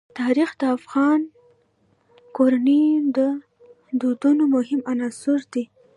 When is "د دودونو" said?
3.17-4.43